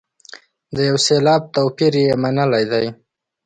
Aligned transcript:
د 0.75 0.77
یو 0.89 0.97
سېلاب 1.05 1.41
توپیر 1.55 1.93
یې 2.03 2.11
منلی 2.21 2.65
دی. 2.71 2.85